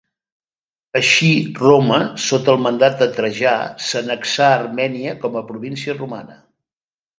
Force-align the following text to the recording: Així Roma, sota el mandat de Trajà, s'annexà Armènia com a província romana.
Així 0.99 1.27
Roma, 1.59 1.99
sota 2.29 2.51
el 2.55 2.63
mandat 2.69 2.97
de 3.03 3.09
Trajà, 3.19 3.53
s'annexà 3.91 4.49
Armènia 4.57 5.15
com 5.27 5.41
a 5.43 5.47
província 5.53 5.99
romana. 6.03 6.43